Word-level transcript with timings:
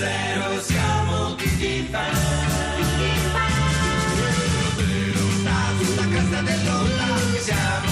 106 0.00 0.62
siamo 0.62 1.34
tutti 1.34 1.86
fan. 1.90 2.14
Sulla 5.84 6.08
cresta 6.08 6.40
dell'onda 6.40 7.18
siamo 7.38 7.84
tutti 7.84 7.88
fan. 7.88 7.89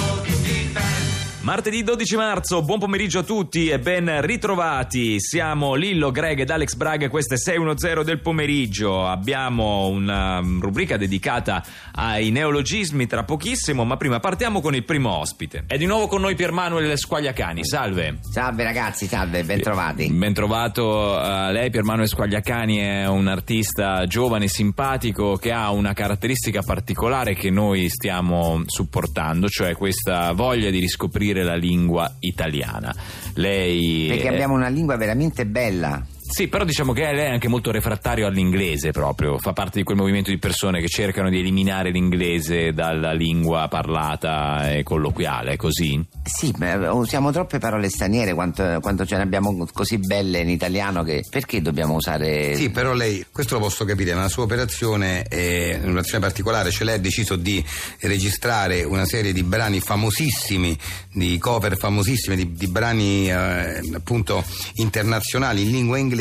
Martedì 1.49 1.83
12 1.83 2.17
marzo, 2.17 2.63
buon 2.63 2.79
pomeriggio 2.79 3.21
a 3.21 3.23
tutti 3.23 3.71
e 3.71 3.79
ben 3.79 4.21
ritrovati. 4.21 5.19
Siamo 5.19 5.77
Lillo, 5.77 6.11
Greg 6.11 6.41
ed 6.41 6.51
Alex 6.51 6.75
Braga, 6.75 7.09
questo 7.09 7.33
è 7.33 7.39
610 7.39 8.05
del 8.05 8.21
pomeriggio. 8.21 9.07
Abbiamo 9.07 9.87
una 9.87 10.43
mm, 10.43 10.61
rubrica 10.61 10.99
dedicata 10.99 11.65
ai 11.93 12.29
neologismi 12.29 13.07
tra 13.07 13.25
pochissimo, 13.25 13.87
ma 13.87 13.97
prima 13.97 14.21
partiamo 14.21 14.61
con 14.61 14.75
il 14.75 14.85
primo 14.85 15.09
ospite. 15.17 15.65
È 15.67 15.79
di 15.79 15.87
nuovo 15.87 16.07
con 16.07 16.21
noi 16.21 16.35
Piermanuel 16.35 16.99
Squagliacani, 16.99 17.65
salve. 17.65 18.19
Salve 18.31 18.65
ragazzi, 18.65 19.07
salve, 19.07 19.43
bentrovati. 19.43 20.13
Ben 20.13 20.35
trovato 20.35 21.17
a 21.17 21.51
lei, 21.51 21.71
Piermanuel 21.71 22.09
Squagliacani 22.09 22.77
è 22.77 23.09
un 23.09 23.27
artista 23.27 24.05
giovane 24.05 24.49
simpatico 24.49 25.37
che 25.37 25.51
ha 25.51 25.71
una 25.71 25.95
caratteristica 25.95 26.61
particolare 26.61 27.33
che 27.33 27.49
noi 27.49 27.89
stiamo 27.89 28.65
supportando, 28.67 29.49
cioè 29.49 29.75
questa 29.75 30.33
voglia 30.33 30.69
di 30.69 30.79
riscoprire 30.79 31.37
la 31.43 31.55
lingua 31.57 32.15
italiana. 32.21 32.95
Lei 33.35 34.07
Perché 34.09 34.29
è- 34.29 34.33
abbiamo 34.33 34.55
una 34.55 34.69
lingua 34.69 34.97
veramente 34.97 35.47
bella. 35.47 36.05
Sì, 36.31 36.47
però 36.47 36.65
diciamo 36.65 36.93
che 36.93 37.01
lei 37.11 37.25
è 37.25 37.31
anche 37.31 37.49
molto 37.49 37.71
refrattario 37.71 38.27
all'inglese 38.27 38.91
proprio, 38.91 39.39
fa 39.39 39.55
parte 39.55 39.79
di 39.79 39.85
quel 39.85 39.97
movimento 39.97 40.31
di 40.31 40.39
persone 40.39 40.79
che 40.79 40.87
cercano 40.87 41.31
di 41.31 41.39
eliminare 41.39 41.91
l'inglese 41.91 42.73
dalla 42.75 43.13
lingua 43.13 43.67
parlata 43.69 44.71
e 44.71 44.83
colloquiale, 44.83 45.53
è 45.53 45.57
così? 45.57 46.05
Sì, 46.23 46.55
ma 46.59 46.93
usiamo 46.93 47.33
troppe 47.33 47.59
parole 47.59 47.89
straniere 47.89 48.35
quanto, 48.35 48.79
quanto 48.83 49.07
ce 49.07 49.17
ne 49.17 49.23
abbiamo 49.23 49.67
così 49.73 49.97
belle 49.97 50.41
in 50.41 50.51
italiano 50.51 51.03
che 51.03 51.25
perché 51.29 51.63
dobbiamo 51.63 51.95
usare... 51.95 52.55
Sì, 52.55 52.69
però 52.69 52.93
lei, 52.93 53.25
questo 53.33 53.55
lo 53.55 53.63
posso 53.63 53.87
capire, 53.87 54.13
ma 54.15 54.21
la 54.21 54.29
sua 54.29 54.43
operazione 54.43 55.23
è 55.23 55.79
un'operazione 55.83 56.21
particolare, 56.21 56.71
cioè 56.71 56.85
lei 56.85 56.97
ha 56.97 57.01
deciso 57.01 57.37
di 57.37 57.65
registrare 58.01 58.85
una 58.85 59.07
serie 59.07 59.33
di 59.33 59.43
brani 59.43 59.81
famosissimi, 59.81 60.77
di 61.11 61.39
cover 61.39 61.77
famosissime, 61.79 62.37
di, 62.37 62.53
di 62.53 62.69
brani 62.69 63.31
eh, 63.31 63.81
appunto 63.95 64.45
internazionali 64.75 65.63
in 65.63 65.71
lingua 65.71 65.97
inglese 65.97 66.17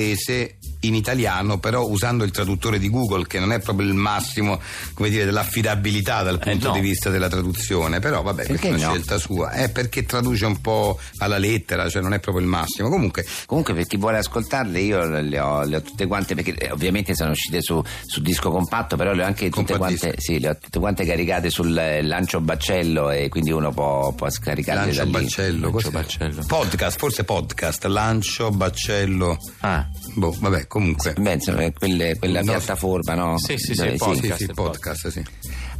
in 0.81 0.93
italiano, 0.95 1.57
però 1.57 1.85
usando 1.87 2.23
il 2.23 2.31
traduttore 2.31 2.79
di 2.79 2.89
Google, 2.89 3.25
che 3.25 3.39
non 3.39 3.51
è 3.51 3.59
proprio 3.59 3.87
il 3.87 3.93
massimo, 3.93 4.59
come 4.93 5.09
dire, 5.09 5.25
dell'affidabilità 5.25 6.21
dal 6.23 6.39
punto 6.39 6.67
no. 6.67 6.73
di 6.73 6.79
vista 6.79 7.09
della 7.09 7.27
traduzione, 7.27 7.99
però 7.99 8.21
vabbè, 8.21 8.45
questa 8.45 8.53
è 8.53 8.69
Perché 8.69 8.75
una 8.75 8.85
no? 8.85 8.91
scelta 8.93 9.17
sua, 9.17 9.51
è 9.51 9.69
perché 9.69 10.05
traduce 10.05 10.45
un 10.45 10.61
po' 10.61 10.99
alla 11.17 11.37
lettera, 11.37 11.89
cioè 11.89 12.01
non 12.01 12.13
è 12.13 12.19
proprio 12.19 12.43
il 12.43 12.49
massimo. 12.49 12.89
Comunque, 12.89 13.25
Comunque 13.45 13.73
per 13.73 13.85
chi 13.87 13.97
vuole 13.97 14.17
ascoltarle 14.19 14.79
io 14.79 15.03
le 15.05 15.39
ho, 15.39 15.63
le 15.63 15.77
ho 15.77 15.81
tutte 15.81 16.05
quante 16.05 16.35
perché 16.35 16.53
eh, 16.53 16.71
ovviamente 16.71 17.15
sono 17.15 17.31
uscite 17.31 17.61
su, 17.61 17.81
su 18.05 18.21
disco 18.21 18.51
compatto 18.51 18.95
però 18.95 19.13
le 19.13 19.23
ho 19.23 19.25
anche 19.25 19.49
tutte 19.49 19.77
quante, 19.77 20.15
sì, 20.17 20.39
le 20.39 20.49
ho 20.49 20.57
tutte 20.57 20.79
quante 20.79 21.05
caricate 21.05 21.49
sul 21.49 21.75
eh, 21.77 22.01
lancio 22.03 22.39
baccello 22.41 23.09
e 23.09 23.29
quindi 23.29 23.51
uno 23.51 23.71
può, 23.71 24.11
può 24.13 24.29
scaricarle 24.29 24.81
lancio 24.85 24.97
da 24.97 25.03
lì. 25.05 25.11
baccello, 25.11 25.69
Lancio 25.71 25.91
baccello. 25.91 26.43
Podcast, 26.45 26.97
forse 26.97 27.23
podcast, 27.23 27.85
lancio 27.85 28.51
baccello. 28.51 29.37
Ah, 29.61 29.86
Boh, 30.15 30.35
vabbè, 30.39 30.67
comunque. 30.67 31.13
Beh, 31.19 31.33
insomma, 31.33 31.61
è 31.63 31.73
quelle- 31.73 32.17
quella 32.17 32.41
No. 32.41 32.51
piattaforma, 32.53 33.13
no? 33.13 33.37
Sì, 33.37 33.55
sì, 33.57 33.73
sì, 33.73 33.75
Dove- 33.75 33.91
Sì, 33.91 33.97
podcast, 33.97 34.35
sì, 34.37 34.43
il 34.43 34.51
podcast, 34.53 35.07
sì. 35.09 35.23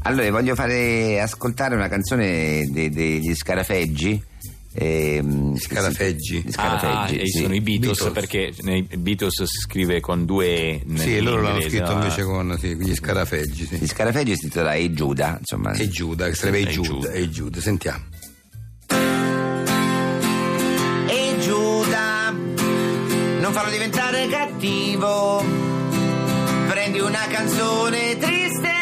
Allora, 0.03 0.31
voglio 0.31 0.55
fare 0.55 1.19
ascoltare 1.19 1.75
una 1.75 1.87
canzone 1.87 2.65
de- 2.69 2.89
degli 2.89 3.33
Scarafeggi. 3.35 4.23
ehm, 4.79 5.55
Scarafeggi. 5.57 6.43
Gli 6.45 6.51
Scarafeggi, 6.51 7.19
ah, 7.19 7.25
sì. 7.25 7.39
sono 7.41 7.55
i 7.55 7.61
Beatles, 7.61 7.97
Beatles. 7.97 8.13
perché 8.13 8.53
nei 8.61 8.83
Beatles 8.83 9.43
si 9.43 9.59
scrive 9.61 9.99
con 10.01 10.23
due 10.25 10.83
Sì, 10.97 11.15
e 11.17 11.21
loro 11.21 11.41
l'hanno 11.41 11.61
scritto 11.61 11.93
no? 11.95 12.03
invece 12.03 12.23
con 12.23 12.55
sì, 12.59 12.75
gli 12.75 12.93
scarafeggi, 12.93 13.63
Gli 13.71 13.77
sì. 13.79 13.87
Scarafeggi 13.87 14.35
si 14.35 14.43
intitola 14.43 14.75
E 14.75 14.93
Giuda, 14.93 15.37
insomma. 15.39 15.71
E 15.71 15.87
Giuda, 15.89 16.27
che 16.27 16.35
sarebbe 16.35 16.67
Giuda, 16.67 16.87
Giuda. 16.89 17.11
e 17.11 17.29
Giuda, 17.31 17.59
sentiamo. 17.61 18.03
Non 23.47 23.55
farlo 23.55 23.71
diventare 23.71 24.27
cattivo. 24.27 25.41
Prendi 26.67 26.99
una 26.99 27.25
canzone 27.29 28.17
triste 28.17 28.73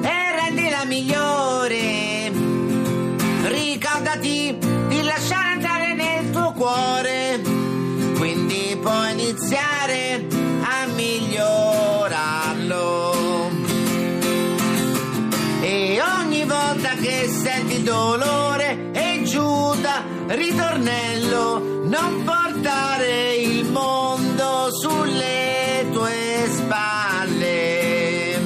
e 0.00 0.34
rendila 0.40 0.86
migliore. 0.86 2.32
Ricordati 3.42 4.56
di 4.88 5.02
lasciare 5.02 5.52
entrare 5.52 5.92
nel 5.92 6.30
tuo 6.30 6.52
cuore. 6.52 7.38
Quindi 8.16 8.78
puoi 8.80 9.12
iniziare 9.12 10.26
a 10.62 10.86
migliorarlo. 10.86 12.32
E 15.60 16.00
ogni 16.00 16.44
volta 16.44 16.94
che 16.94 17.28
senti 17.28 17.82
dolore 17.82 18.90
e 18.92 19.20
Giuda, 19.24 20.02
ritornello, 20.28 21.82
non 21.84 22.22
mondo 22.24 22.43
sulle 24.84 25.86
tue 25.92 26.46
spalle. 26.50 28.38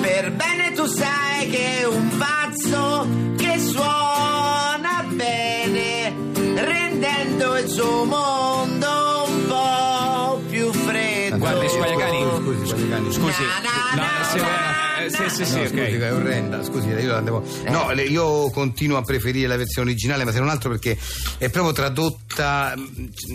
Per 0.00 0.32
bene 0.32 0.72
tu 0.74 0.86
sai 0.86 1.48
che 1.50 1.80
è 1.80 1.86
un 1.86 2.16
pazzo 2.16 3.08
che 3.36 3.58
suona 3.58 5.04
bene, 5.08 6.14
rendendo 6.54 7.56
il 7.58 7.68
suo 7.68 8.04
mondo 8.04 9.24
un 9.26 9.46
po' 9.48 10.40
più 10.48 10.72
freddo. 10.72 11.38
Guardi, 11.38 11.68
Squagliacani, 11.68 12.20
Scusi, 12.22 12.66
Squagliacani. 12.66 13.12
Scusi, 13.12 13.42
Na, 13.42 13.58
na, 13.60 13.70
no, 13.96 14.02
na, 14.02 14.50
na, 14.50 14.83
eh, 14.98 15.10
sì, 15.10 15.28
sì, 15.28 15.44
sì, 15.44 15.54
No, 15.56 15.60
ok. 15.62 15.68
scusi, 15.68 15.96
è 15.96 16.12
orrenda, 16.12 16.62
scusi, 16.64 16.88
io 16.88 17.06
la 17.12 17.20
devo... 17.20 17.42
No, 17.68 17.90
io 17.92 18.50
continuo 18.50 18.96
a 18.98 19.02
preferire 19.02 19.46
la 19.48 19.56
versione 19.56 19.90
originale, 19.90 20.24
ma 20.24 20.32
se 20.32 20.38
non 20.38 20.48
altro 20.48 20.70
perché 20.70 20.96
è 21.38 21.48
proprio 21.50 21.72
tradotta... 21.72 22.74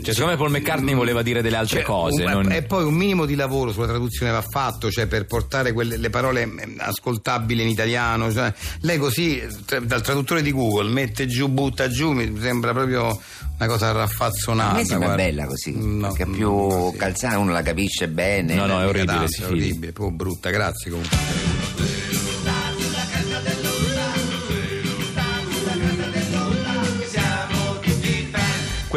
Cioè, 0.04 0.14
secondo 0.14 0.32
me 0.32 0.38
Paul 0.38 0.52
McCartney 0.52 0.94
voleva 0.94 1.22
dire 1.22 1.42
delle 1.42 1.56
altre 1.58 1.78
Cioè, 1.78 1.86
cose. 1.86 2.24
un- 2.24 2.32
non- 2.32 2.52
E 2.52 2.64
poi 2.64 2.84
un 2.84 2.94
minimo 2.94 3.26
di 3.26 3.36
lavoro 3.36 3.72
sulla 3.72 3.88
traduzione 3.88 4.32
va 4.32 4.42
fatto, 4.42 4.90
cioè 4.92 5.06
per 5.08 5.26
portare 5.26 5.72
quelle, 5.74 5.98
le 5.98 6.10
parole 6.10 6.44
eh, 6.44 6.76
ascoltabili 6.78 7.62
in 7.62 7.68
italiano. 7.70 8.32
cioè, 8.32 8.54
lei 8.82 8.98
così, 8.98 9.42
dal 9.84 10.02
traduttore 10.02 10.42
di 10.42 10.52
Google, 10.52 10.90
mette 10.90 11.28
giù, 11.28 11.48
butta 11.50 11.88
giù, 11.90 12.12
mi 12.12 12.32
sembra 12.40 12.74
proprio 12.74 13.20
una 13.58 13.68
cosa 13.68 13.92
raffazzonata. 13.92 14.70
A 14.72 14.74
me 14.76 14.86
sembra 14.86 15.08
guarda. 15.08 15.24
bella 15.24 15.46
così, 15.46 15.74
No, 15.76 16.08
perché 16.08 16.24
è 16.24 16.26
no, 16.28 16.32
più 16.34 16.50
no, 16.52 16.90
sì. 16.92 16.98
calzata, 16.98 17.38
uno 17.38 17.52
la 17.52 17.62
capisce 17.62 18.08
bene. 18.08 18.56
No, 18.56 18.66
no, 18.66 18.80
è 18.82 18.86
orribile, 18.86 19.06
tanto, 19.06 19.28
si 19.32 19.42
è 19.42 19.46
orribile, 19.46 19.92
proprio 19.92 20.16
brutta, 20.16 20.50
grazie 20.50 20.92
comunque. 20.92 21.59
Day. 21.60 21.99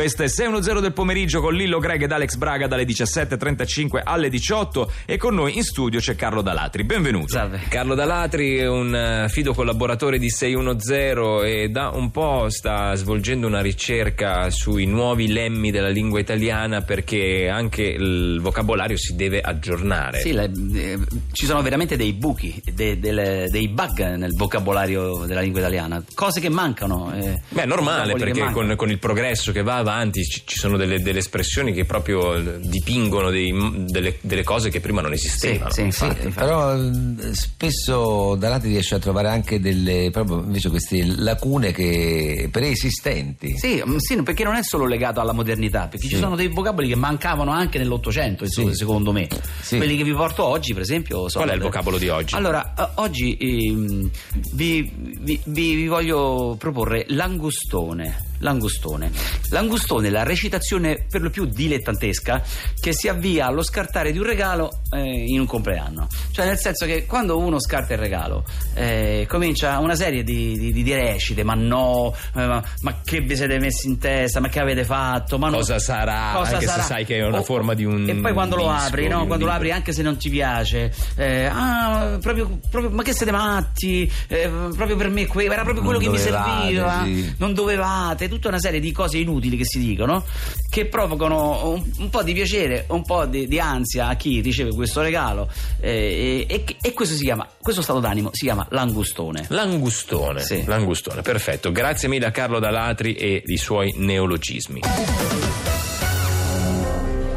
Questo 0.03 0.25
è 0.25 0.29
610 0.29 0.81
del 0.81 0.93
pomeriggio 0.93 1.41
con 1.41 1.55
Lillo 1.55 1.79
Greg 1.79 2.03
ed 2.03 2.11
Alex 2.11 2.35
Braga 2.35 2.67
dalle 2.67 2.83
17.35 2.83 4.01
alle 4.03 4.31
18 4.31 4.91
e 5.07 5.17
con 5.17 5.33
noi 5.33 5.57
in 5.57 5.63
studio 5.63 6.01
c'è 6.01 6.17
Carlo 6.17 6.43
Dalatri. 6.43 6.83
Benvenuto. 6.83 7.29
Salve. 7.29 7.61
Carlo 7.69 7.95
Dalatri 7.95 8.57
è 8.57 8.67
un 8.67 8.93
eh, 8.93 9.29
fido 9.29 9.55
collaboratore 9.55 10.19
di 10.19 10.29
610 10.29 11.21
e 11.49 11.69
da 11.69 11.91
un 11.91 12.11
po' 12.11 12.47
sta 12.51 12.97
svolgendo 12.97 13.47
una 13.47 13.61
ricerca 13.61 14.51
sui 14.51 14.87
nuovi 14.87 15.29
lemmi 15.33 15.71
della 15.71 15.89
lingua 15.89 16.19
italiana 16.19 16.81
perché 16.83 17.49
anche 17.49 17.83
il 17.85 18.41
vocabolario 18.41 18.97
si 18.97 19.15
deve 19.15 19.41
aggiornare. 19.41 20.19
Sì, 20.19 20.33
le- 20.33 20.51
eh, 20.75 20.99
ci 21.31 21.47
sono 21.47 21.63
veramente 21.63 21.95
dei 21.95 22.13
buchi, 22.13 22.61
de- 22.75 22.99
delle- 22.99 23.47
dei 23.49 23.69
bug 23.69 24.17
nel 24.17 24.33
vocabolario 24.35 25.27
della 25.27 25.43
lingua 25.43 25.61
italiana, 25.61 26.03
cose 26.13 26.41
che 26.41 26.49
mancano. 26.49 27.15
eh, 27.15 27.41
Beh, 27.51 27.63
è 27.63 27.67
normale 27.67 28.15
perché 28.15 28.51
con, 28.51 28.75
con 28.75 28.91
il 28.91 28.99
progresso 28.99 29.53
che 29.53 29.63
va 29.63 29.77
avanti 29.77 29.91
ci, 30.25 30.43
ci 30.45 30.57
sono 30.59 30.77
delle, 30.77 31.01
delle 31.01 31.19
espressioni 31.19 31.73
che 31.73 31.85
proprio 31.85 32.35
eh, 32.35 32.59
dipingono 32.61 33.31
dei- 33.31 33.85
delle, 33.87 34.17
delle 34.21 34.43
cose 34.43 34.71
che 34.71 34.81
prima 34.81 35.01
non 35.01 35.15
Sì, 35.17 35.27
esistevano. 35.27 35.71
sì, 35.73 35.81
infatti, 35.83 36.21
Sì, 36.21 36.27
infatti. 36.27 36.47
però 36.47 36.77
eh, 36.77 37.35
spesso 37.35 38.35
da 38.37 38.49
lati 38.49 38.69
riesce 38.69 38.95
a 38.95 38.99
trovare 38.99 39.29
anche 39.29 39.61
delle 39.61 40.11
proprio 40.11 40.41
invece 40.43 40.69
queste 40.71 41.05
lacune 41.05 41.73
che 41.73 42.49
preesistenti. 42.51 43.57
Sì, 43.59 43.83
mm, 43.87 43.97
sì, 43.99 44.23
perché 44.23 44.45
non 44.45 44.55
è 44.55 44.63
solo 44.63 44.87
legato 44.87 45.21
alla 45.21 45.33
modernità, 45.33 45.89
perché 45.89 46.09
ci 46.09 46.17
sono 46.17 46.37
dei 46.37 46.49
vocaboli 46.49 46.89
che 46.89 46.97
mancavano 46.97 47.51
anche 47.51 47.79
nell'Ottocento, 47.79 48.45
secondo 48.49 49.13
me. 49.13 49.29
Sì. 49.61 49.77
Quelli 49.77 49.97
che 49.97 50.05
vi 50.05 50.13
porto 50.13 50.45
oggi, 50.45 50.73
per 50.73 50.83
esempio, 50.83 51.29
sono. 51.29 51.45
Qual 51.45 51.55
è 51.55 51.59
il 51.59 51.63
vocabolo 51.65 51.99
di 51.99 52.09
oggi? 52.09 52.35
Allora, 52.35 52.75
eh, 52.77 52.89
oggi 52.97 53.37
vi, 53.39 54.11
vi- 54.53 54.91
vi- 55.19 55.41
vi 55.45 55.87
voglio 55.87 56.57
proporre 56.59 57.05
l'angustone. 57.09 58.31
L'angustone. 58.43 59.11
L'angustone 59.51 60.09
è 60.09 60.11
la 60.11 60.25
recitazione 60.25 61.07
per 61.09 61.23
lo 61.23 61.31
più 61.31 61.45
dilettantesca 61.47 62.43
che 62.81 62.93
si 62.93 63.09
avvia 63.09 63.47
allo 63.47 63.63
scartare 63.63 64.11
di 64.13 64.19
un 64.19 64.25
regalo 64.25 64.81
eh, 64.91 65.01
in 65.27 65.39
un 65.41 65.47
compleanno. 65.47 66.09
Cioè 66.33 66.45
nel 66.47 66.59
senso 66.59 66.85
che 66.87 67.07
quando 67.07 67.39
uno 67.39 67.61
scarta 67.61 67.93
il 67.95 68.01
regalo 68.01 68.45
eh, 68.75 69.27
comincia 69.29 69.79
una 69.79 69.95
serie 69.95 70.23
di, 70.25 70.59
di, 70.59 70.73
di- 70.73 70.83
di 70.83 70.93
recite, 70.95 71.45
ma 71.45 71.55
no, 71.55 72.13
eh, 72.35 72.47
ma, 72.47 72.63
ma 72.81 73.01
che 73.05 73.21
vi 73.21 73.37
siete 73.37 73.59
messi 73.61 73.87
in 73.87 73.99
testa, 73.99 74.41
ma 74.41 74.49
che 74.49 74.59
avete 74.61 74.85
fatto? 74.85 75.39
Ma 75.39 75.49
no- 75.49 75.57
Cosa 75.59 75.79
sarà, 75.79 76.33
anche 76.33 76.67
se 76.67 76.81
sai 76.81 77.05
che 77.05 77.19
è 77.19 77.25
una 77.25 77.43
forma 77.43 77.75
di 77.75 77.85
un 77.85 78.09
E 78.09 78.15
poi 78.17 78.33
quando 78.33 78.57
lo 78.57 78.71
disco, 78.73 78.87
apri, 78.87 79.03
di 79.03 79.09
no? 79.09 79.19
Quando 79.27 79.45
lo 79.45 79.53
libro. 79.53 79.53
apri 79.55 79.71
anche 79.71 79.93
se 79.93 80.03
non 80.03 80.17
ti 80.17 80.29
piace, 80.31 80.93
eh, 81.17 81.45
ah, 81.45 82.19
proprio, 82.21 82.59
proprio- 82.69 82.91
ma 82.91 83.03
che 83.05 83.13
siete 83.13 83.31
matti? 83.31 84.11
Eh, 84.27 84.49
proprio 84.75 84.97
per 84.97 85.09
me, 85.11 85.27
que- 85.29 85.45
era 85.45 85.63
proprio 85.63 85.85
quello 85.85 86.01
Non 86.01 86.07
che 86.13 86.19
mi 86.19 86.23
serviva. 86.23 87.03
sì. 87.05 87.35
Non 87.39 87.55
dovevate, 87.55 88.29
tutta 88.33 88.49
una 88.49 88.59
serie 88.59 88.81
di 88.81 88.93
cose 88.93 89.19
inutili 89.19 89.57
che 89.57 89.65
si 89.65 89.79
dicono 89.79 90.25
che 90.71 90.87
provocano 90.87 91.69
un, 91.71 91.83
un 91.99 92.09
po' 92.11 92.23
di 92.23 92.33
piacere, 92.33 92.87
un 92.89 93.03
po' 93.05 93.27
di, 93.27 93.47
di 93.47 93.61
ansia 93.61 94.09
a 94.09 94.15
chi 94.15 94.41
riceve 94.41 94.73
questo 94.75 95.03
regalo. 95.03 95.49
eh, 95.81 96.47
e, 96.49 96.55
e- 96.67 96.77
e 96.81 96.93
questo 96.95 97.15
si 97.15 97.25
chiama, 97.25 97.47
questo 97.61 97.83
stato 97.83 98.01
d'animo 98.01 98.31
si 98.33 98.45
chiama 98.47 98.67
l'angustone. 98.71 99.45
L'angustone, 99.49 100.41
Sì. 100.41 100.65
l'angustone, 100.67 101.21
perfetto. 101.23 101.71
Grazie 101.73 102.09
mille 102.09 102.27
a 102.27 102.31
Carlo 102.31 102.59
Dalatri 102.59 103.15
e 103.15 103.43
i 103.45 103.57
suoi 103.59 103.93
neologismi. 103.97 104.81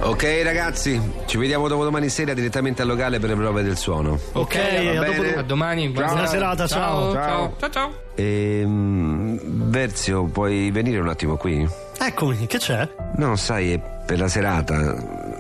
Ok 0.02 0.42
ragazzi, 0.44 1.02
ci 1.26 1.36
vediamo 1.38 1.68
dopodomani 1.68 2.10
sera 2.10 2.36
direttamente 2.36 2.84
al 2.84 2.88
locale 2.88 3.18
per 3.18 3.30
le 3.30 3.36
prove 3.36 3.64
del 3.64 3.76
suono. 3.76 4.20
Ok, 4.34 4.56
va 4.56 5.02
a 5.02 5.06
dopo- 5.12 5.40
a 5.40 5.42
domani. 5.42 5.92
Ciao. 5.96 6.06
Buona 6.06 6.28
serata, 6.28 6.68
ciao. 6.68 7.12
Ciao. 7.14 7.56
Ciao 7.60 7.70
ciao. 7.72 7.94
Ehm, 8.14 9.15
Berzio, 9.44 10.26
puoi 10.26 10.72
venire 10.72 11.00
un 11.00 11.08
attimo 11.08 11.38
qui? 11.38 11.68
Eccomi, 11.98 12.46
che 12.48 12.58
c'è? 12.58 12.88
No, 13.18 13.36
sai, 13.36 13.74
è 13.74 13.80
per 14.06 14.20
la 14.20 14.28
serata, 14.28 14.96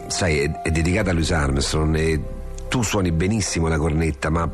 sai, 0.08 0.40
è, 0.40 0.62
è 0.62 0.72
dedicata 0.72 1.10
a 1.12 1.14
Louis 1.14 1.32
Armstrong 1.32 1.96
e 1.96 2.22
tu 2.68 2.82
suoni 2.82 3.12
benissimo 3.12 3.68
la 3.68 3.78
cornetta, 3.78 4.30
ma 4.30 4.50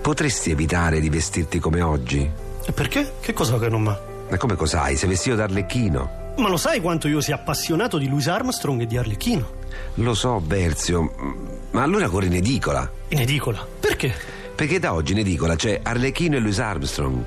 potresti 0.00 0.50
evitare 0.50 1.00
di 1.00 1.08
vestirti 1.10 1.58
come 1.58 1.80
oggi? 1.80 2.28
E 2.64 2.72
perché? 2.72 3.14
Che 3.20 3.32
cosa 3.32 3.58
che 3.58 3.68
non 3.68 3.84
va? 3.84 4.00
Ma 4.28 4.36
come 4.36 4.54
cos'hai? 4.54 4.96
Sei 4.96 5.08
vestito 5.08 5.36
d'arlecchino? 5.36 6.18
Ma 6.36 6.48
lo 6.48 6.56
sai 6.56 6.80
quanto 6.80 7.08
io 7.08 7.20
sia 7.20 7.34
appassionato 7.34 7.98
di 7.98 8.08
Louis 8.08 8.28
Armstrong 8.28 8.80
e 8.82 8.86
di 8.86 8.96
Arlecchino? 8.96 9.58
Lo 9.94 10.14
so, 10.14 10.40
Berzio, 10.40 11.12
ma 11.72 11.82
allora 11.82 12.08
corri 12.08 12.26
in 12.26 12.34
edicola. 12.34 12.90
In 13.08 13.18
edicola. 13.18 13.66
Perché? 13.78 14.14
Perché 14.54 14.78
da 14.78 14.94
oggi 14.94 15.12
in 15.12 15.18
edicola 15.18 15.56
c'è 15.56 15.80
Arlecchino 15.82 16.36
e 16.36 16.40
Louis 16.40 16.58
Armstrong. 16.58 17.24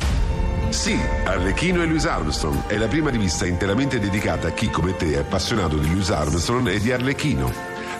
Sì, 0.74 1.00
Arlecchino 1.24 1.84
e 1.84 1.86
Louis 1.86 2.04
Armstrong 2.04 2.66
è 2.66 2.78
la 2.78 2.88
prima 2.88 3.12
rivista 3.12 3.46
interamente 3.46 4.00
dedicata 4.00 4.48
a 4.48 4.52
chi 4.52 4.70
come 4.70 4.98
te 4.98 5.14
è 5.14 5.18
appassionato 5.18 5.78
di 5.78 5.88
Louis 5.88 6.10
Armstrong 6.10 6.68
e 6.68 6.80
di 6.80 6.92
Arlecchino. 6.92 7.50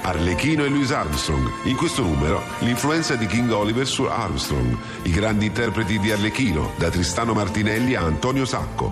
Arlecchino 0.02 0.66
e 0.66 0.70
Louis 0.70 0.92
Armstrong. 0.92 1.50
In 1.66 1.78
questo 1.78 2.02
numero 2.02 2.42
l'influenza 2.60 3.16
di 3.16 3.28
King 3.28 3.52
Oliver 3.52 3.88
su 3.88 4.04
Armstrong, 4.04 4.76
i 5.04 5.12
grandi 5.12 5.46
interpreti 5.46 5.98
di 6.00 6.12
Arlecchino, 6.12 6.72
da 6.76 6.90
Tristano 6.90 7.34
Martinelli 7.34 7.94
a 7.94 8.02
Antonio 8.02 8.44
Sacco. 8.44 8.92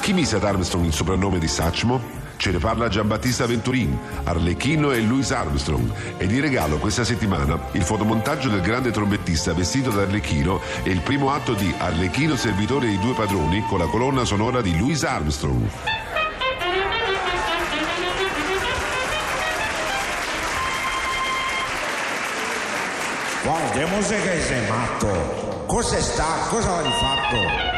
Chi 0.00 0.14
mise 0.14 0.36
ad 0.36 0.44
Armstrong 0.44 0.86
il 0.86 0.94
soprannome 0.94 1.38
di 1.38 1.48
Sachmo? 1.48 2.17
Ce 2.38 2.52
ne 2.52 2.58
parla 2.58 2.88
Giambattista 2.88 3.46
Venturin, 3.46 3.98
Arlecchino 4.22 4.92
e 4.92 5.00
Louis 5.00 5.28
Armstrong. 5.32 5.92
E 6.18 6.26
di 6.28 6.38
regalo 6.38 6.78
questa 6.78 7.02
settimana 7.02 7.58
il 7.72 7.82
fotomontaggio 7.82 8.48
del 8.48 8.60
grande 8.60 8.92
trombettista 8.92 9.52
vestito 9.52 9.90
da 9.90 10.02
Arlecchino 10.02 10.60
e 10.84 10.90
il 10.90 11.00
primo 11.00 11.32
atto 11.32 11.54
di 11.54 11.74
Arlecchino 11.76 12.36
servitore 12.36 12.86
dei 12.86 12.98
due 13.00 13.12
padroni 13.14 13.64
con 13.68 13.80
la 13.80 13.86
colonna 13.86 14.24
sonora 14.24 14.60
di 14.60 14.78
Louis 14.78 15.02
Armstrong. 15.02 15.68
Guardiamo 23.42 24.00
se 24.00 24.22
che 24.22 24.40
sei 24.42 24.68
matto. 24.68 25.64
Cosa 25.66 26.00
sta? 26.00 26.46
Cosa 26.48 26.76
hai 26.76 26.92
fatto? 26.92 27.77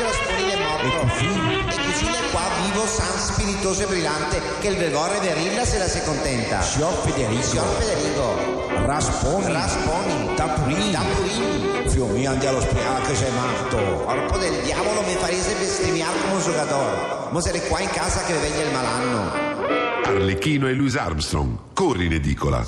Federico 0.00 0.04
Rasponile 0.04 0.52
è 0.52 0.58
morto. 0.58 0.86
E 0.86 1.76
così 1.76 2.06
è 2.06 2.30
qua 2.30 2.42
vivo, 2.64 2.86
san, 2.86 3.18
spiritoso 3.18 3.82
e 3.82 3.86
brillante, 3.86 4.40
che 4.60 4.68
il 4.68 4.76
velvorre 4.76 5.18
verilla 5.20 5.64
se 5.64 5.78
la 5.78 5.88
si 5.88 6.00
contenta. 6.02 6.62
Signor 6.62 6.94
Federico. 7.04 7.42
Signor 7.42 7.66
Federico. 7.78 8.86
Rasponi. 8.86 9.52
Rasponi. 9.52 10.34
Tappurini. 10.34 10.90
Tappurini. 10.92 11.88
Figlio 11.88 12.06
mio, 12.06 12.30
andiamo 12.30 12.56
allo 12.58 12.66
spiegare 12.66 13.04
che 13.06 13.14
sei 13.14 13.32
matto. 13.32 13.76
Corpo 14.04 14.38
del 14.38 14.62
diavolo 14.62 15.02
mi 15.02 15.14
farese 15.14 15.54
bestemmiare 15.54 16.18
come 16.20 16.34
un 16.34 16.40
giocatore. 16.40 16.96
Mo 17.30 17.40
sarei 17.40 17.66
qua 17.66 17.80
in 17.80 17.90
casa 17.90 18.22
che 18.24 18.32
venga 18.34 18.62
il 18.62 18.72
malanno. 18.72 19.48
Arlecchino 20.04 20.68
e 20.68 20.72
Louis 20.72 20.96
Armstrong. 20.96 21.56
Corri 21.74 22.06
in 22.06 22.12
edicola. 22.14 22.64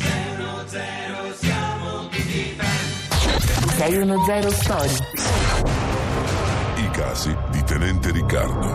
610 3.78 4.50
Story. 4.50 5.21
Casi 7.02 7.36
di 7.50 7.64
Tenente 7.64 8.12
Riccardo. 8.12 8.72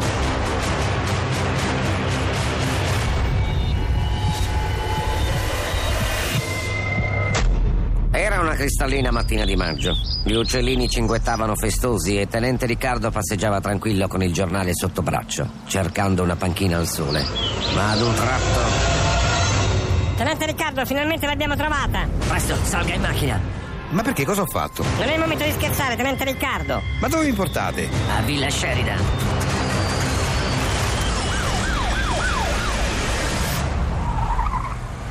Era 8.11 8.41
una 8.41 8.53
cristallina 8.55 9.11
mattina 9.11 9.45
di 9.45 9.55
maggio. 9.55 9.93
Gli 10.25 10.33
uccellini 10.33 10.89
cinguettavano 10.89 11.55
festosi 11.55 12.19
e 12.19 12.27
Tenente 12.27 12.65
Riccardo 12.65 13.11
passeggiava 13.11 13.61
tranquillo 13.61 14.09
con 14.09 14.21
il 14.21 14.33
giornale 14.33 14.73
sotto 14.73 15.01
braccio, 15.01 15.49
cercando 15.65 16.21
una 16.21 16.35
panchina 16.35 16.77
al 16.77 16.87
sole. 16.87 17.23
Ma 17.75 17.91
ad 17.91 18.01
un 18.01 18.13
tratto. 18.13 18.59
Tenente 20.17 20.45
Riccardo, 20.45 20.85
finalmente 20.85 21.25
l'abbiamo 21.25 21.55
trovata. 21.55 22.05
Presto, 22.27 22.55
salga 22.63 22.93
in 22.93 23.01
macchina! 23.01 23.56
Ma 23.89 24.01
perché 24.01 24.25
cosa 24.25 24.41
ho 24.41 24.45
fatto? 24.45 24.83
Non 24.97 25.07
è 25.07 25.13
il 25.13 25.19
momento 25.19 25.45
di 25.45 25.51
scherzare, 25.51 25.95
Tenente 25.95 26.25
Riccardo. 26.25 26.81
Ma 26.99 27.07
dove 27.07 27.25
mi 27.25 27.33
portate? 27.33 27.89
A 28.15 28.21
Villa 28.21 28.49
Sheridan. 28.49 28.99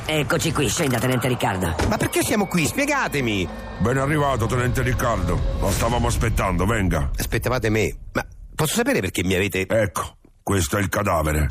Eccoci 0.09 0.53
qui, 0.53 0.69
scenda, 0.69 0.99
Tenente 0.99 1.27
Riccardo. 1.27 1.75
Ma 1.89 1.97
perché 1.97 2.21
siamo 2.23 2.47
qui? 2.47 2.65
Spiegatemi! 2.65 3.47
Ben 3.79 3.97
arrivato, 3.97 4.45
tenente 4.45 4.81
Riccardo. 4.81 5.39
Lo 5.59 5.69
stavamo 5.71 6.07
aspettando, 6.07 6.65
venga. 6.65 7.09
Aspettavate 7.17 7.69
me. 7.69 7.93
Ma 8.13 8.25
posso 8.55 8.75
sapere 8.75 9.01
perché 9.01 9.23
mi 9.23 9.33
avete. 9.33 9.65
Ecco, 9.67 10.17
questo 10.41 10.77
è 10.77 10.81
il 10.81 10.87
cadavere. 10.87 11.47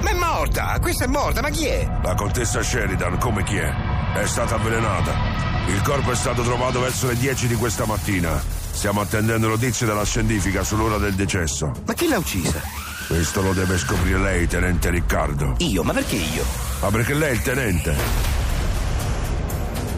Ma 0.00 0.10
è 0.10 0.14
morta! 0.14 0.76
Questa 0.80 1.04
è 1.04 1.08
morta, 1.08 1.40
ma 1.40 1.50
chi 1.50 1.66
è? 1.66 1.86
La 2.02 2.14
contessa 2.14 2.62
Sheridan, 2.62 3.18
come 3.18 3.44
chi 3.44 3.56
è? 3.58 3.70
È 4.14 4.26
stata 4.26 4.56
avvelenata. 4.56 5.49
Il 5.72 5.82
corpo 5.82 6.10
è 6.10 6.16
stato 6.16 6.42
trovato 6.42 6.80
verso 6.80 7.06
le 7.06 7.16
10 7.16 7.46
di 7.46 7.54
questa 7.54 7.86
mattina. 7.86 8.42
Stiamo 8.72 9.00
attendendo 9.00 9.48
notizie 9.48 9.86
dalla 9.86 10.04
scientifica 10.04 10.62
sull'ora 10.64 10.98
del 10.98 11.14
decesso. 11.14 11.72
Ma 11.86 11.92
chi 11.94 12.08
l'ha 12.08 12.18
uccisa? 12.18 12.60
Questo 13.06 13.40
lo 13.42 13.52
deve 13.52 13.78
scoprire 13.78 14.18
lei, 14.18 14.46
tenente 14.46 14.90
Riccardo. 14.90 15.54
Io? 15.58 15.82
Ma 15.82 15.92
perché 15.92 16.16
io? 16.16 16.44
Ma 16.80 16.88
perché 16.90 17.14
lei 17.14 17.30
è 17.30 17.32
il 17.32 17.42
tenente? 17.42 17.96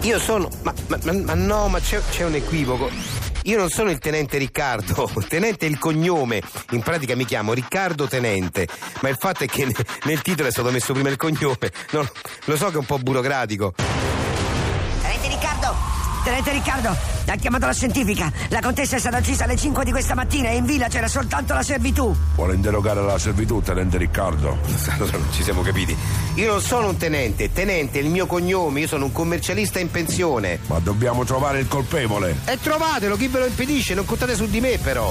Io 0.02 0.18
sono. 0.18 0.48
Ma, 0.62 0.72
ma- 0.88 0.98
ma- 1.12 1.34
no, 1.34 1.68
ma 1.68 1.78
c'è, 1.80 2.00
c'è 2.10 2.24
un 2.24 2.34
equivoco. 2.34 2.90
Io 3.44 3.58
non 3.58 3.68
sono 3.70 3.90
il 3.90 3.98
tenente 3.98 4.38
Riccardo, 4.38 5.10
tenente 5.28 5.66
è 5.66 5.68
il 5.68 5.78
cognome. 5.78 6.40
In 6.70 6.80
pratica 6.82 7.16
mi 7.16 7.24
chiamo 7.24 7.52
Riccardo 7.52 8.06
Tenente. 8.06 8.68
Ma 9.00 9.08
il 9.08 9.16
fatto 9.18 9.44
è 9.44 9.46
che 9.46 9.64
ne- 9.64 9.74
nel 10.04 10.22
titolo 10.22 10.48
è 10.48 10.52
stato 10.52 10.70
messo 10.70 10.92
prima 10.92 11.08
il 11.08 11.16
cognome. 11.16 11.70
No, 11.90 12.06
lo 12.44 12.56
so 12.56 12.66
che 12.68 12.74
è 12.74 12.78
un 12.78 12.86
po' 12.86 12.98
burocratico. 12.98 13.74
Tenente 16.22 16.52
Riccardo! 16.52 16.96
Ha 17.26 17.36
chiamato 17.36 17.66
la 17.66 17.72
scientifica. 17.72 18.30
La 18.48 18.60
contessa 18.60 18.94
è 18.94 19.00
stata 19.00 19.18
uccisa 19.18 19.44
alle 19.44 19.56
5 19.56 19.84
di 19.84 19.90
questa 19.90 20.14
mattina 20.14 20.50
e 20.50 20.56
in 20.56 20.64
villa 20.64 20.86
c'era 20.86 21.08
soltanto 21.08 21.52
la 21.52 21.62
servitù. 21.62 22.14
Vuole 22.36 22.54
interrogare 22.54 23.02
la 23.02 23.18
servitù, 23.18 23.60
tenente 23.60 23.98
Riccardo? 23.98 24.58
Allora 24.90 25.18
non 25.18 25.26
ci 25.32 25.42
siamo 25.42 25.62
capiti. 25.62 25.96
Io 26.34 26.52
non 26.52 26.60
sono 26.60 26.90
un 26.90 26.96
tenente, 26.96 27.50
tenente 27.52 27.98
è 27.98 28.02
il 28.02 28.08
mio 28.08 28.26
cognome, 28.26 28.80
io 28.80 28.86
sono 28.86 29.06
un 29.06 29.12
commercialista 29.12 29.80
in 29.80 29.90
pensione. 29.90 30.60
Ma 30.66 30.78
dobbiamo 30.78 31.24
trovare 31.24 31.58
il 31.58 31.66
colpevole. 31.66 32.36
E 32.44 32.58
trovatelo, 32.60 33.16
chi 33.16 33.26
ve 33.26 33.40
lo 33.40 33.46
impedisce? 33.46 33.94
Non 33.94 34.04
contate 34.04 34.36
su 34.36 34.46
di 34.46 34.60
me 34.60 34.78
però. 34.78 35.10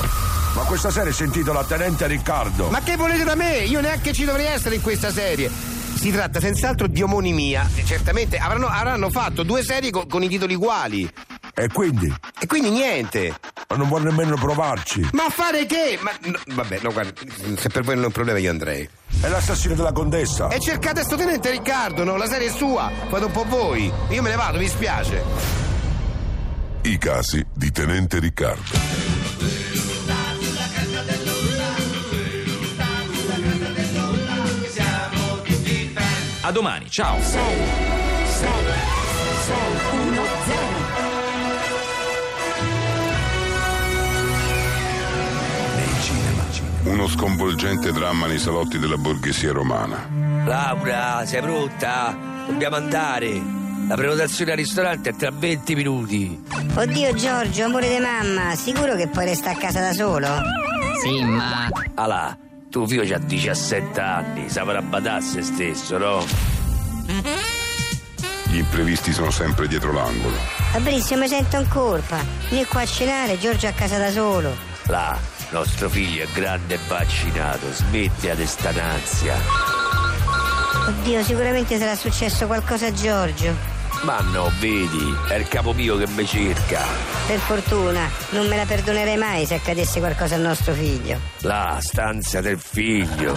Ma 0.53 0.62
questa 0.63 0.91
serie 0.91 1.12
si 1.12 1.24
intitola 1.24 1.63
Tenente 1.63 2.08
Riccardo. 2.08 2.70
Ma 2.70 2.82
che 2.82 2.96
volete 2.96 3.24
da 3.24 3.36
me? 3.36 3.60
Io 3.60 3.82
neanche 3.82 4.13
ci 4.13 4.24
dovrei 4.24 4.48
essere 4.48 4.75
in 4.75 4.82
questa 4.82 5.12
serie. 5.12 5.71
Si 6.01 6.10
tratta 6.10 6.39
senz'altro 6.39 6.88
di 6.88 7.03
omonimia. 7.03 7.70
Certamente 7.86 8.39
avranno, 8.39 8.65
avranno 8.65 9.12
fatto 9.12 9.43
due 9.43 9.62
serie 9.62 9.91
co- 9.91 10.08
con 10.08 10.24
i 10.24 10.27
titoli 10.27 10.55
uguali. 10.55 11.08
E 11.53 11.67
quindi? 11.67 12.12
E 12.39 12.48
quindi 12.48 12.72
niente. 12.72 13.31
Ma 13.67 13.75
non 13.75 13.88
vuole 13.88 14.05
nemmeno 14.05 14.36
provarci. 14.36 15.08
Ma 15.12 15.29
fare 15.29 15.67
che? 15.67 16.00
Ma, 16.01 16.10
no, 16.24 16.39
vabbè, 16.55 16.79
no, 16.81 16.91
guarda, 16.91 17.13
se 17.55 17.70
per 17.70 17.84
voi 17.84 17.93
non 17.93 18.05
è 18.05 18.08
un 18.08 18.13
problema 18.13 18.39
io 18.39 18.50
andrei. 18.50 18.89
È 19.22 19.27
l'assassino 19.27 19.75
della 19.75 19.91
contessa. 19.91 20.48
E 20.48 20.60
cercate 20.60 21.03
sto 21.03 21.15
tenente 21.17 21.51
Riccardo, 21.51 22.03
no? 22.03 22.17
La 22.17 22.25
serie 22.25 22.48
è 22.48 22.51
sua. 22.51 22.89
Fate 23.08 23.25
un 23.25 23.31
po' 23.31 23.46
voi. 23.48 23.93
Io 24.10 24.24
me 24.24 24.29
ne 24.29 24.36
vado, 24.36 24.58
mi 24.58 24.67
spiace. 24.67 25.22
I 26.81 26.98
casi 26.98 27.46
di 27.53 27.70
Tenente 27.70 28.17
Riccardo. 28.17 29.71
A 36.51 36.53
domani, 36.53 36.89
ciao. 36.89 37.17
6, 37.17 37.41
6, 38.25 38.50
6, 39.46 39.55
1, 40.05 40.22
0. 46.84 46.91
Uno 46.91 47.08
sconvolgente 47.08 47.93
dramma 47.93 48.27
nei 48.27 48.38
salotti 48.38 48.79
della 48.79 48.98
borghesia 48.98 49.53
romana. 49.53 50.10
Laura, 50.46 51.25
sei 51.25 51.39
pronta? 51.39 52.17
Dobbiamo 52.48 52.75
andare. 52.75 53.41
La 53.88 53.96
prenotazione 53.96 54.51
al 54.51 54.58
ristorante 54.58 55.12
è 55.12 55.15
tra 55.15 55.31
20 55.31 55.74
minuti. 55.74 56.43
Oddio 56.75 57.13
Giorgio, 57.13 57.63
amore 57.63 57.88
di 57.88 58.00
mamma, 58.00 58.55
sicuro 58.55 58.98
che 58.98 59.08
poi 59.08 59.24
resta 59.24 59.51
a 59.51 59.55
casa 59.55 59.79
da 59.79 59.93
solo? 59.93 60.27
Sì, 61.01 61.24
ma. 61.24 61.70
Alà, 61.96 62.38
tuo 62.72 62.88
figlio 62.88 63.13
ha 63.13 63.20
17 63.20 64.00
anni, 64.00 64.50
saprà 64.50 64.82
badare 64.82 65.20
a 65.20 65.22
se 65.22 65.44
stesso, 65.44 65.98
no? 65.98 66.25
Gli 68.46 68.58
imprevisti 68.58 69.12
sono 69.12 69.30
sempre 69.30 69.68
dietro 69.68 69.92
l'angolo. 69.92 70.36
Benissimo, 70.80 71.20
mi 71.20 71.28
sento 71.28 71.58
in 71.58 71.68
colpa. 71.68 72.18
Vieni 72.50 72.66
qua 72.66 72.82
a 72.82 72.86
cenare, 72.86 73.38
Giorgio 73.38 73.68
a 73.68 73.72
casa 73.74 73.98
da 73.98 74.10
solo. 74.10 74.56
Là, 74.84 75.20
nostro 75.51 75.90
figlio 75.90 76.24
è 76.24 76.28
grande 76.34 76.75
e 76.75 76.80
vaccinato, 76.88 77.72
smetti 77.72 78.30
ad 78.30 78.42
stananzia. 78.42 79.36
Oddio, 80.88 81.24
sicuramente 81.24 81.78
sarà 81.78 81.96
successo 81.96 82.48
qualcosa 82.48 82.88
a 82.88 82.94
Giorgio. 82.94 83.71
Ma 84.03 84.20
no, 84.31 84.51
vedi, 84.60 85.15
è 85.27 85.36
il 85.36 85.48
capo 85.48 85.74
mio 85.74 85.96
che 85.96 86.08
mi 86.08 86.25
cerca. 86.25 86.81
Per 87.27 87.38
fortuna, 87.39 88.10
non 88.31 88.48
me 88.48 88.55
la 88.55 88.65
perdonerei 88.65 89.15
mai 89.15 89.46
se 89.46 89.55
accadesse 89.55 90.00
qualcosa 90.00 90.36
al 90.36 90.41
nostro 90.41 90.74
figlio. 90.74 91.20
La 91.41 91.77
stanza 91.79 92.41
del 92.41 92.60
figlio. 92.60 93.34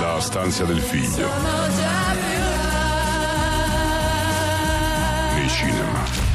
La 0.00 0.18
stanza 0.20 0.64
del 0.64 0.80
figlio. 0.80 1.28
Nei 5.34 5.48
cinema. 5.50 6.25